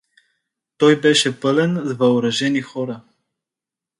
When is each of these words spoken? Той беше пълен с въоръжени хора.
Той 0.77 1.01
беше 1.01 1.39
пълен 1.39 1.81
с 1.83 1.93
въоръжени 1.93 2.61
хора. 2.61 3.01